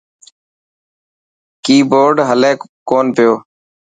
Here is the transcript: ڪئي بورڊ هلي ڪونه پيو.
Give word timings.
ڪئي 1.63 1.75
بورڊ 1.89 2.15
هلي 2.29 2.51
ڪونه 2.89 3.11
پيو. 3.15 3.33